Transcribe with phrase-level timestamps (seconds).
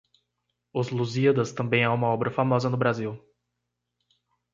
[0.73, 3.23] Os Lusíadas também é uma obra famosa no Brasil